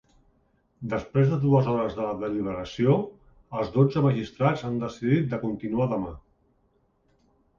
[0.93, 2.95] Després de dues hores de deliberació,
[3.59, 6.15] els dotze magistrats han decidit de continuar demà.